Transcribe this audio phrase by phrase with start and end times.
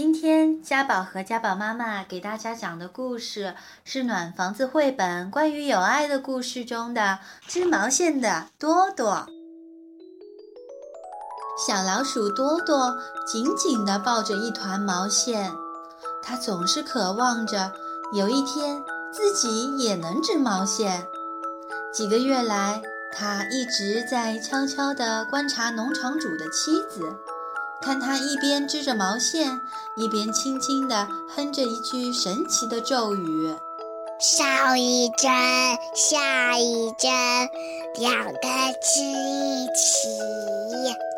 [0.00, 9.26] 今天家宝和家宝妈妈给大家讲的故事是《暖房子》绘本关于有爱的故事中的织毛线的多多。
[11.66, 15.50] 小老鼠多多紧紧地抱着一团毛线，
[16.22, 17.72] 它总是渴望着
[18.12, 18.80] 有一天
[19.12, 21.04] 自己也能织毛线。
[21.92, 22.80] 几个月来，
[23.12, 27.16] 它一直在悄悄地观察农场主的妻子。
[27.80, 29.60] 看他一边织着毛线，
[29.98, 33.54] 一边轻轻地哼着一句神奇的咒语
[34.20, 35.28] ：“上一针，
[35.92, 37.10] 下一针，
[37.96, 38.38] 两个
[38.80, 40.08] 织一起。”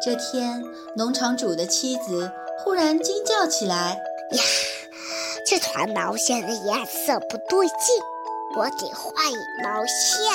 [0.02, 0.64] 这天，
[0.96, 4.00] 农场主的妻子忽然惊叫起来
[4.32, 4.42] ：“呀，
[5.46, 7.76] 这团毛线的颜色不对劲，
[8.56, 10.32] 我得换一毛线。”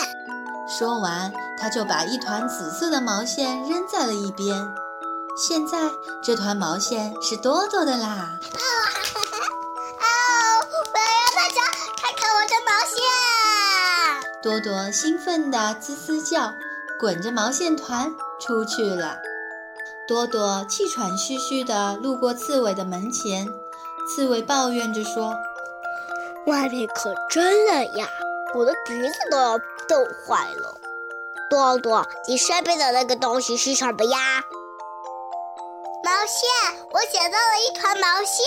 [0.69, 4.55] 说完，他就把一团紫色的毛线扔在了一边。
[5.37, 5.77] 现在
[6.23, 8.07] 这团毛线是多多的啦！
[8.07, 8.39] 啊
[9.99, 10.07] 哦，
[10.71, 11.61] 我要让大家
[11.97, 12.95] 看看我的毛线！
[14.41, 16.53] 多多兴奋地滋滋叫，
[16.97, 19.17] 滚着毛线团出去了。
[20.07, 23.49] 多多气喘吁吁地路过刺猬的门前，
[24.07, 25.35] 刺猬抱怨着说
[26.47, 28.07] ：“外面可真冷呀，
[28.53, 30.77] 我的鼻子都要冻坏了。”
[31.51, 34.45] 多多，你身边的那个东西是什么呀？
[36.05, 38.45] 毛线，我捡到了一团毛线。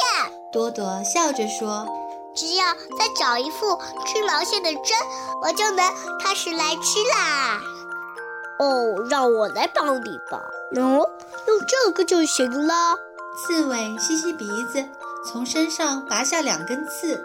[0.53, 1.89] 多多笑着说
[2.33, 4.97] ：“只要再找一副织毛线的针，
[5.43, 5.93] 我就能
[6.23, 7.61] 开始来织啦。”
[8.63, 10.41] 哦，让我来帮你吧。
[10.73, 11.05] 喏，
[11.49, 12.97] 用这个就行了。
[13.37, 14.85] 刺猬吸吸鼻子，
[15.27, 17.17] 从身上拔下两根刺。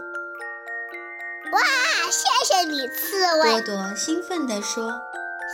[1.52, 1.62] 哇，
[2.10, 3.62] 谢谢你，刺猬！
[3.62, 5.00] 多多兴奋地说。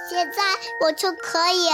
[0.10, 0.42] 现在
[0.82, 1.70] 我就可以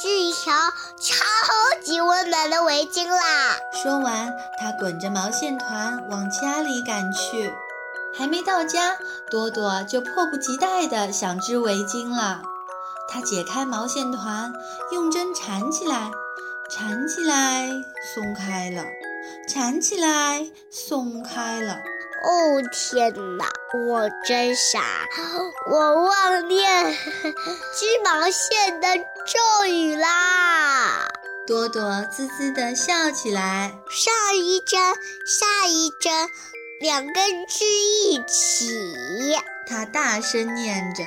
[0.00, 0.54] 织一条
[1.00, 3.56] 超级温暖的围巾啦！
[3.82, 7.52] 说完，他滚着毛线团往家里赶去。
[8.16, 8.96] 还没到家，
[9.28, 12.42] 多多就迫不及待地想织围巾了。
[13.08, 14.52] 他解开毛线团，
[14.92, 16.12] 用针缠起来，
[16.70, 17.68] 缠起来，
[18.14, 18.84] 松开了，
[19.48, 21.76] 缠起来，松开了。
[22.22, 23.46] 哦天哪，
[23.88, 24.82] 我真傻，
[25.70, 31.08] 我忘念织毛线的咒语啦！
[31.46, 33.72] 多多滋滋地笑起来。
[33.90, 34.80] 上一针，
[35.26, 36.28] 下一针，
[36.80, 39.36] 两根织一起。
[39.66, 41.02] 他大声念着，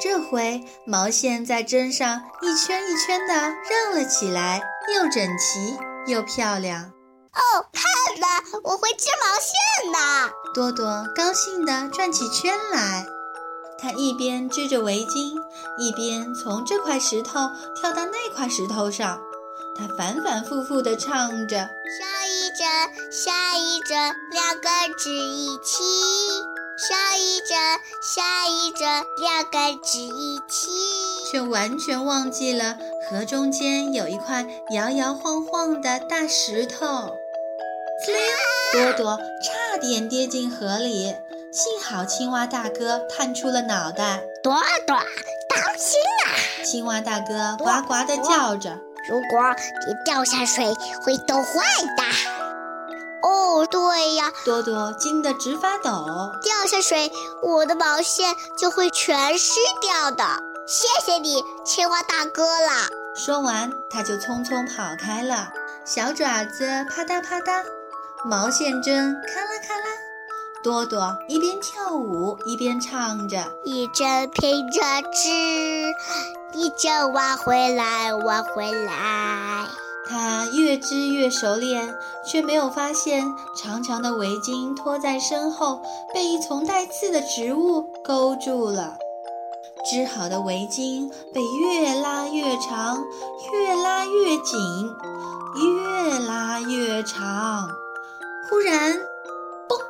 [0.00, 4.60] 这回毛线在针上一圈一圈地绕了起来，
[4.94, 6.92] 又整齐又漂亮。
[7.32, 7.66] 哦，
[8.12, 8.28] 看吧，
[8.62, 10.30] 我会织毛线呢！
[10.52, 13.06] 多多高兴地转起圈来。
[13.78, 15.34] 他一边织着围巾，
[15.78, 19.18] 一边从这块石头跳到那块石头上。
[19.74, 21.56] 他反反复复地唱着
[21.98, 22.68] ：“上一针，
[23.10, 25.82] 下一针，两根指一起；
[26.76, 27.58] 上一针，
[28.02, 30.70] 下一针，两根指一起。”
[31.32, 32.76] 却完全忘记了
[33.08, 37.16] 河中间有一块摇摇晃晃的大石头。
[38.72, 41.14] 多多差点跌进河里，
[41.52, 44.20] 幸好青蛙大哥探出了脑袋。
[44.42, 44.54] 多
[44.86, 44.96] 多，
[45.48, 46.64] 当心啊！
[46.64, 49.54] 青蛙大哥呱呱地叫着：“如果
[49.86, 51.60] 你掉下水，会冻坏
[51.96, 52.02] 的。”
[53.22, 56.06] 哦，对呀，多多惊得直发抖。
[56.42, 60.24] 掉下水，我的毛线就会全湿掉的。
[60.66, 62.88] 谢谢你，青蛙大哥啦！
[63.14, 65.52] 说完，他就匆匆跑开了，
[65.84, 67.62] 小爪子啪嗒啪嗒。
[68.24, 69.84] 毛线针咔啦咔啦，
[70.62, 74.80] 多多一边跳舞一边唱着：一针拼着
[75.12, 75.28] 织，
[76.54, 79.66] 一针挖回来挖回来。
[80.08, 81.92] 他越织越熟练，
[82.24, 83.24] 却没有发现
[83.56, 85.82] 长长的围巾拖在身后，
[86.14, 88.98] 被一丛带刺的植物勾住了。
[89.84, 93.02] 织好的围巾被越拉越长，
[93.52, 94.94] 越拉越紧，
[95.56, 97.68] 越拉越长。
[98.52, 99.00] 忽然，
[99.66, 99.80] 嘣！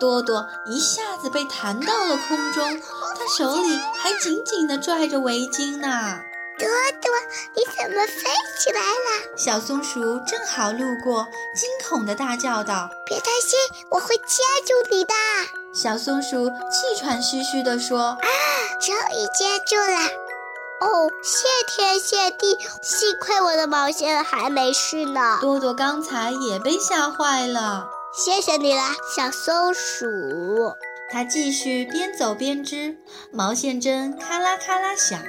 [0.00, 6.18] 多多一下子被弹到了空中，他手里还紧紧地拽着围巾呢。
[6.58, 6.66] 多
[7.00, 7.12] 多，
[7.54, 8.24] 你怎么飞
[8.58, 9.36] 起来了？
[9.36, 11.24] 小松鼠正好路过，
[11.54, 13.56] 惊恐地大叫道：“别担心，
[13.90, 15.14] 我会接住你的。”
[15.72, 18.26] 小松鼠气喘吁吁地说：“啊，
[18.80, 20.23] 终于接住了！
[20.80, 27.88] 哦，谢天谢地，幸亏我的毛线还没事呢。”多多刚才也被吓坏了。
[28.12, 30.06] 谢谢你啦，小松鼠。
[31.10, 32.96] 它继续边走边织，
[33.30, 35.22] 毛线针咔啦咔啦响，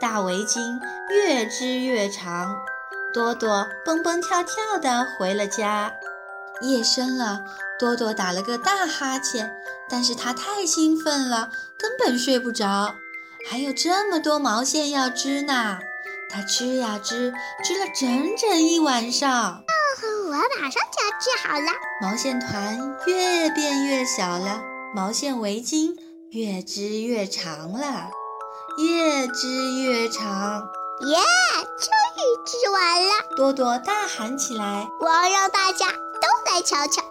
[0.00, 0.80] 大围巾
[1.10, 2.56] 越织越长。
[3.12, 5.92] 多多蹦蹦跳跳地回了家。
[6.60, 7.44] 夜深了，
[7.78, 9.54] 多多打了个大哈欠，
[9.88, 12.94] 但是他太兴奋了，根本睡不着。
[13.46, 15.78] 还有这么多毛线要织呢，
[16.30, 17.32] 他织呀织，
[17.62, 19.30] 织了整整一晚上。
[19.30, 19.64] 哦
[20.26, 21.66] 我马上就要织好了。
[22.02, 24.62] 毛线团越变越小了，
[24.94, 25.94] 毛线围巾
[26.30, 28.10] 越织越长了，
[28.78, 29.48] 越织
[29.82, 30.66] 越长。
[31.06, 31.16] 耶，
[31.78, 33.36] 终于织完了！
[33.36, 37.02] 多多大喊起来：“我要让大家都来瞧瞧。”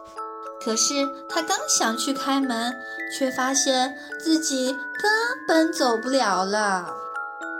[0.63, 2.73] 可是他刚想去开门，
[3.17, 5.11] 却发现自己根
[5.47, 6.85] 本走不了了。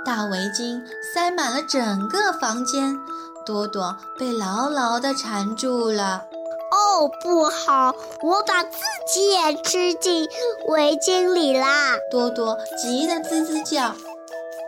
[0.06, 0.82] 大围巾
[1.14, 2.98] 塞满了整个房间，
[3.46, 6.24] 多多被牢牢地缠住了。
[6.72, 7.94] 哦，不好！
[8.22, 8.80] 我把自
[9.14, 10.28] 己也吃进
[10.68, 11.98] 围巾里啦！
[12.10, 13.96] 多多急得吱吱叫。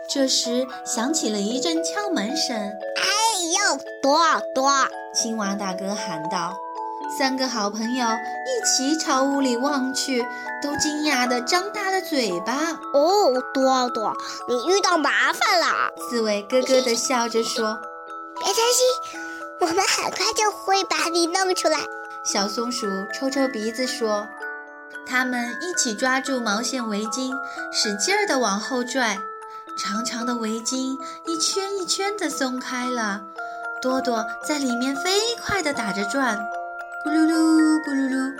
[0.08, 2.56] 这时响起了一阵敲门声。
[2.56, 2.72] 哎
[3.42, 4.20] 呦，多
[4.54, 4.70] 多！
[5.12, 6.56] 青蛙大哥喊道。
[7.08, 10.20] 三个好朋友一起朝屋里望去，
[10.62, 12.72] 都惊讶地张大了嘴巴。
[12.92, 14.14] 哦，多多，
[14.48, 15.66] 你遇到麻烦了！
[15.96, 17.78] 刺猬咯咯地笑着说
[18.36, 19.20] ：“别担心，
[19.60, 21.78] 我们很快就会把你弄出来。”
[22.24, 24.26] 小松鼠抽抽鼻子说
[25.06, 27.32] ：“他们一起抓住毛线围巾，
[27.72, 29.18] 使劲儿地往后拽，
[29.78, 33.22] 长长的围巾一圈一圈地松开了。
[33.80, 36.38] 多多在里面飞快地打着转。”
[37.06, 38.34] 咕噜噜，咕噜噜。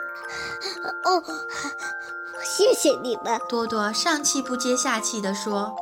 [1.05, 1.23] 哦，
[2.43, 3.41] 谢谢你们。
[3.49, 5.73] 多多上气不接下气地说。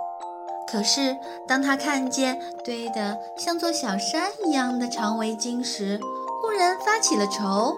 [0.71, 1.17] 可是，
[1.49, 5.99] 当他看见堆得像座小山一样的长围巾时，
[6.43, 7.75] 忽然发起了愁。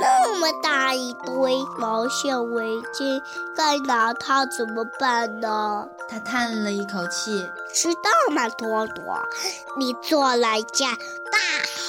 [0.00, 2.64] 那么大一堆毛线围
[2.94, 3.20] 巾，
[3.54, 5.86] 该拿它怎么办呢？
[6.08, 7.46] 他叹了一口气。
[7.74, 9.04] 知道吗，多多？
[9.76, 10.96] 你做了一件大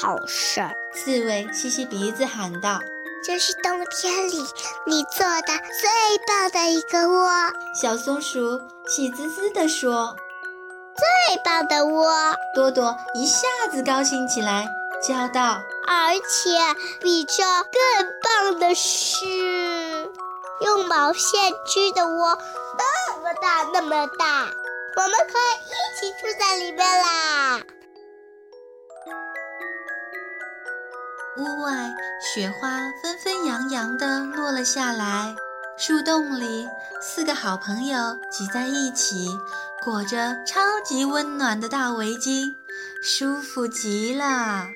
[0.01, 0.61] 好事。
[0.95, 2.79] 刺猬吸吸鼻子喊道
[3.23, 4.43] ：“这是冬天里
[4.87, 5.89] 你做的最
[6.25, 7.29] 棒的一个窝。”
[7.79, 10.15] 小松鼠喜滋滋地说
[10.97, 12.11] ：“最棒的窝！”
[12.55, 14.67] 多多一下子高兴起来，
[15.07, 16.49] 叫道：“而且
[16.99, 19.25] 比这更棒的是，
[20.61, 22.37] 用毛线织的窝
[22.77, 24.47] 那么大那么大，
[24.95, 27.61] 我们可以一起住在里面啦！”
[31.37, 32.69] 屋外雪花
[33.01, 35.33] 纷纷扬扬地落了下来，
[35.77, 36.67] 树洞里
[37.01, 39.29] 四个好朋友挤在一起，
[39.81, 42.53] 裹着超级温暖的大围巾，
[43.01, 44.67] 舒服极了。